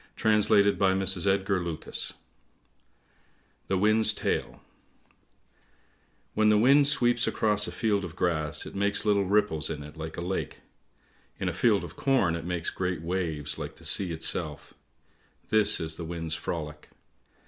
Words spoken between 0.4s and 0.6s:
TALE